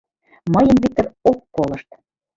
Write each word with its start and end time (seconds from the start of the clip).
Мыйым 0.53 0.77
Виктыр 0.83 1.05
ок 1.29 1.39
колышт. 1.55 1.89